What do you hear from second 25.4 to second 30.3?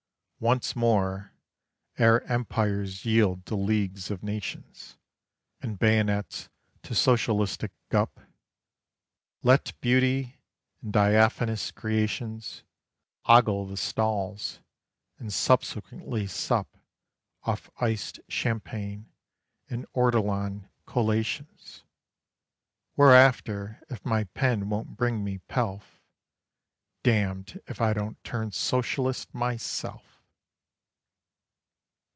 pelf, Damned if I don't turn Socialist myself!